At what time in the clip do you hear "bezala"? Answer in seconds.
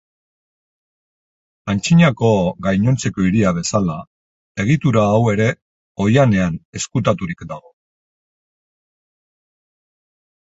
3.57-3.97